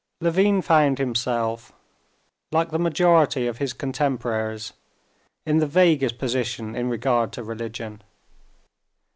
[0.19, 1.71] Levin found himself,
[2.51, 4.73] like the majority of his contemporaries,
[5.45, 8.01] in the vaguest position in regard to religion.